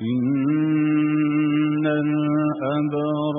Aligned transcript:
إن 0.00 1.86
الأبرار 1.86 3.36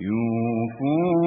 يوفون 0.00 1.19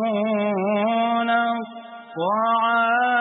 ويطعمون 0.00 1.30
الطعام 2.20 3.20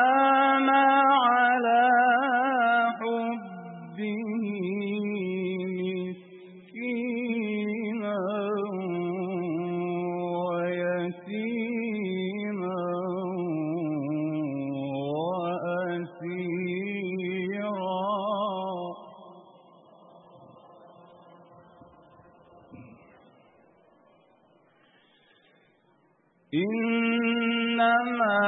إنما 26.54 28.40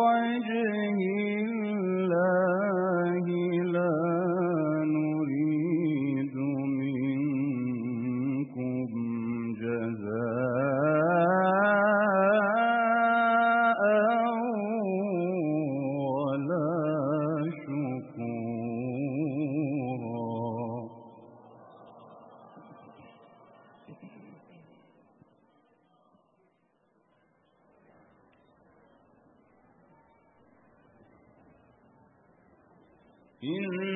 إن 33.43 33.90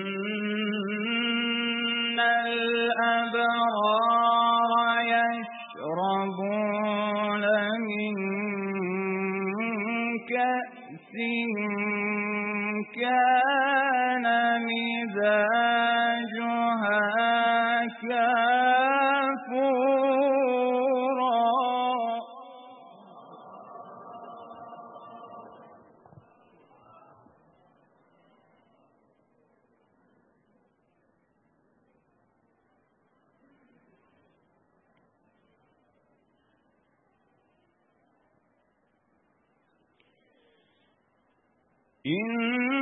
إن 42.06 42.75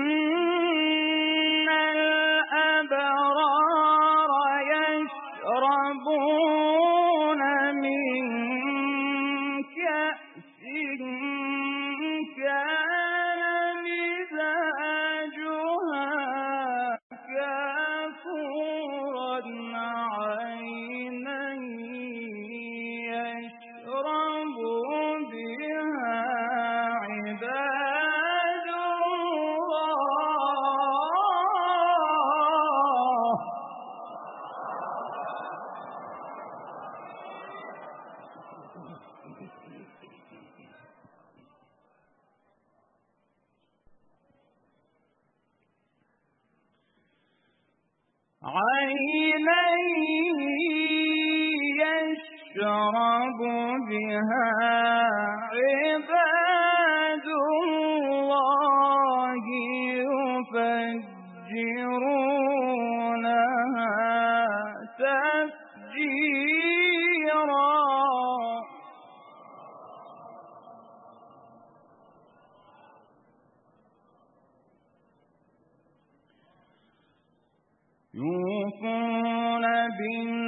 عينا 48.46 49.64
يشرب 51.80 53.40
بها 53.88 54.52
يوفون 78.16 79.64
بالنسبة 79.98 80.43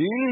He 0.00 0.29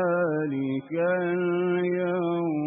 ذلك 0.00 0.92
اليوم 1.22 2.60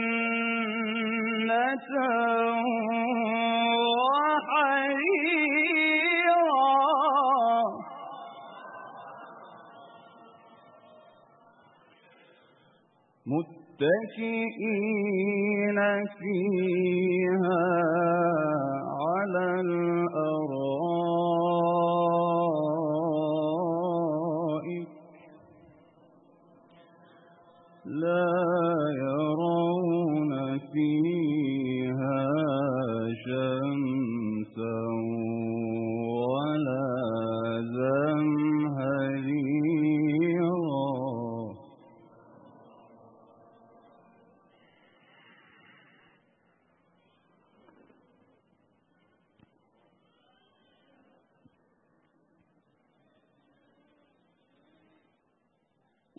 متكئين 13.82 15.78
فيها. 16.18 17.49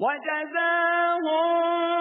وجزاهم 0.01 2.00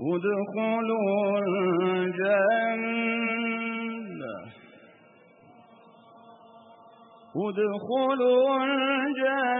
ادخلوا 0.00 1.38
الجنة. 1.38 2.36
ادخلوا 7.36 8.64
الجنة. 8.64 9.56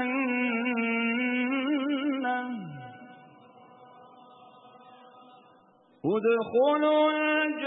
ادخلوا 6.04 7.10
الجنة. 7.12 7.66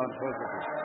on 0.03 0.11
purpose. 0.19 0.82